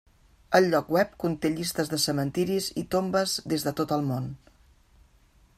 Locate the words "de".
1.93-2.01, 3.69-3.75